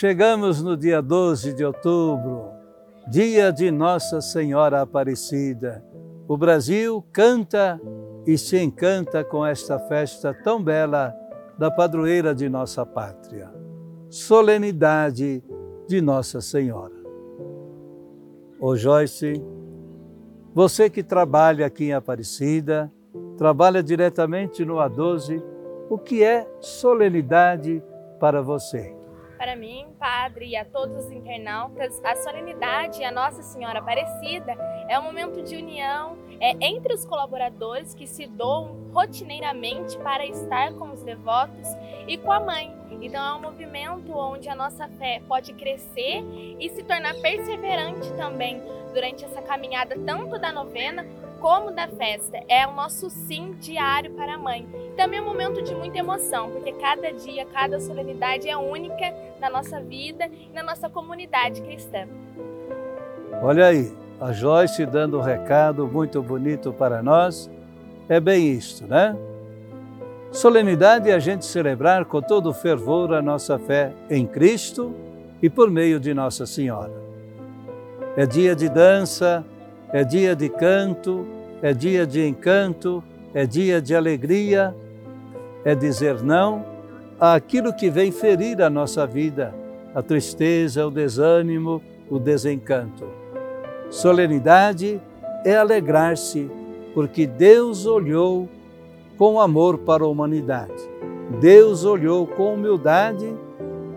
[0.00, 2.52] Chegamos no dia 12 de outubro,
[3.08, 5.84] dia de Nossa Senhora Aparecida.
[6.28, 7.80] O Brasil canta
[8.24, 11.12] e se encanta com esta festa tão bela
[11.58, 13.52] da padroeira de nossa pátria.
[14.08, 15.42] Solenidade
[15.88, 16.94] de Nossa Senhora.
[18.60, 19.42] Ô Joyce,
[20.54, 22.88] você que trabalha aqui em Aparecida,
[23.36, 25.42] trabalha diretamente no A12,
[25.90, 27.82] o que é solenidade
[28.20, 28.96] para você?
[29.38, 34.52] Para mim, Padre, e a todos os internautas, a solenidade a Nossa Senhora Aparecida
[34.88, 40.74] é um momento de união é, entre os colaboradores que se doam rotineiramente para estar
[40.74, 41.68] com os devotos
[42.08, 42.76] e com a mãe.
[43.00, 46.24] Então é um movimento onde a nossa fé pode crescer
[46.58, 48.60] e se tornar perseverante também
[48.92, 51.06] durante essa caminhada tanto da novena
[51.40, 52.38] como da festa.
[52.48, 54.66] É o nosso sim diário para a mãe.
[54.96, 59.48] Também é um momento de muita emoção, porque cada dia, cada solenidade é única na
[59.48, 62.06] nossa vida e na nossa comunidade cristã.
[63.42, 67.50] Olha aí, a Joyce dando um recado muito bonito para nós.
[68.08, 69.16] É bem isto, né?
[70.32, 74.94] Solenidade é a gente celebrar com todo fervor a nossa fé em Cristo
[75.42, 76.92] e por meio de Nossa Senhora.
[78.16, 79.44] É dia de dança,
[79.92, 81.26] é dia de canto,
[81.62, 83.02] é dia de encanto,
[83.34, 84.74] é dia de alegria,
[85.64, 86.64] é dizer não
[87.20, 89.54] àquilo que vem ferir a nossa vida,
[89.94, 93.04] a tristeza, o desânimo, o desencanto.
[93.90, 95.00] Solenidade
[95.44, 96.48] é alegrar-se,
[96.94, 98.48] porque Deus olhou
[99.16, 100.88] com amor para a humanidade.
[101.40, 103.34] Deus olhou com humildade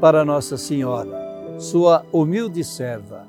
[0.00, 3.26] para Nossa Senhora, sua humilde serva.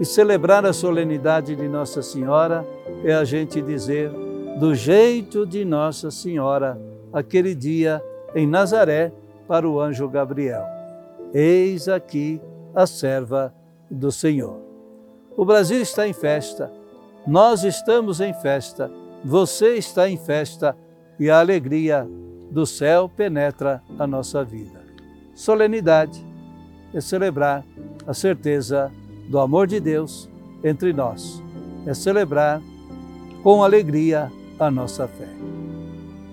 [0.00, 2.66] E celebrar a solenidade de Nossa Senhora
[3.04, 4.10] é a gente dizer,
[4.58, 6.80] do jeito de Nossa Senhora,
[7.12, 8.02] aquele dia
[8.34, 9.12] em Nazaré,
[9.46, 10.64] para o anjo Gabriel:
[11.34, 12.40] Eis aqui
[12.74, 13.52] a serva
[13.90, 14.60] do Senhor.
[15.36, 16.72] O Brasil está em festa,
[17.26, 18.90] nós estamos em festa,
[19.22, 20.74] você está em festa
[21.18, 22.08] e a alegria
[22.50, 24.80] do céu penetra a nossa vida.
[25.34, 26.24] Solenidade
[26.94, 27.64] é celebrar
[28.06, 28.90] a certeza
[29.30, 30.28] do amor de Deus
[30.62, 31.40] entre nós,
[31.86, 32.60] é celebrar
[33.44, 35.28] com alegria a nossa fé.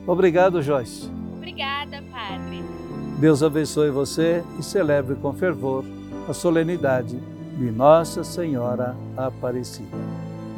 [0.07, 1.07] Obrigado, Joyce.
[1.35, 2.63] Obrigada, Padre.
[3.19, 5.85] Deus abençoe você e celebre com fervor
[6.27, 7.19] a solenidade
[7.55, 9.95] de Nossa Senhora Aparecida.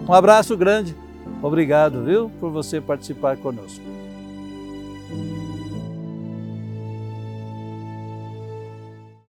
[0.08, 0.96] Um abraço grande.
[1.44, 3.84] Obrigado, viu, por você participar conosco.